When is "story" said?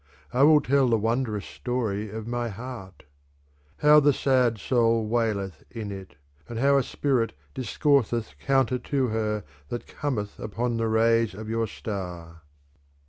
1.45-2.09